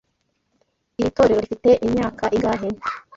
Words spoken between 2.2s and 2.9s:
ingahe?